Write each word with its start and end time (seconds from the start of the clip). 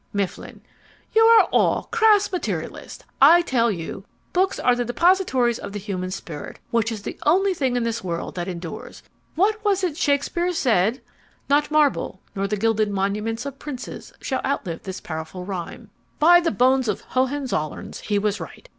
MIFFLIN 0.13 0.61
You 1.13 1.21
are 1.25 1.43
all 1.51 1.83
crass 1.91 2.31
materialists. 2.31 3.03
I 3.21 3.43
tell 3.43 3.69
you, 3.71 4.03
books 4.33 4.59
are 4.59 4.75
the 4.75 4.83
depositories 4.83 5.59
of 5.59 5.73
the 5.73 5.79
human 5.79 6.09
spirit, 6.09 6.57
which 6.71 6.91
is 6.91 7.03
the 7.03 7.19
only 7.23 7.53
thing 7.53 7.75
in 7.75 7.83
this 7.83 8.03
world 8.03 8.33
that 8.33 8.47
endures. 8.47 9.03
What 9.35 9.63
was 9.63 9.83
it 9.83 9.95
Shakespeare 9.97 10.53
said 10.53 11.01
Not 11.49 11.69
marble 11.69 12.19
nor 12.35 12.47
the 12.47 12.57
gilded 12.57 12.89
monuments 12.89 13.45
Of 13.45 13.59
princes 13.59 14.11
shall 14.21 14.41
outlive 14.43 14.81
this 14.81 15.01
powerful 15.01 15.45
rhyme 15.45 15.91
By 16.17 16.39
the 16.39 16.49
bones 16.49 16.87
of 16.87 16.97
the 16.97 17.05
Hohenzollerns, 17.09 17.99
he 18.01 18.17
was 18.17 18.39
right! 18.39 18.67